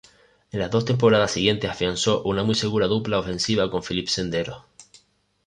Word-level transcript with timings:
En 0.51 0.57
las 0.57 0.71
dos 0.71 0.83
temporadas 0.83 1.29
siguientes, 1.29 1.69
afianzó 1.69 2.23
una 2.23 2.41
muy 2.43 2.55
segura 2.55 2.87
dupla 2.87 3.17
defensiva 3.17 3.69
con 3.69 3.83
Philippe 3.83 4.09
Senderos. 4.09 4.63